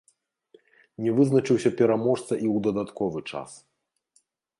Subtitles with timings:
[1.07, 3.51] Не вызначыўся пераможца і ў дадатковы час.